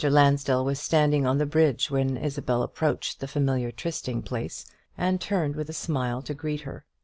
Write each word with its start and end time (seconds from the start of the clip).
Lansdell 0.03 0.65
was 0.65 0.79
standing 0.79 1.27
on 1.27 1.37
the 1.37 1.45
bridge 1.45 1.91
when 1.91 2.17
Isabel 2.17 2.63
approached 2.63 3.19
the 3.19 3.27
familiar 3.27 3.69
trysting 3.71 4.23
place, 4.23 4.65
and 4.97 5.21
turned 5.21 5.55
with 5.55 5.69
a 5.69 5.73
smile 5.73 6.23
to 6.23 6.33
greet 6.33 6.61
her. 6.61 6.85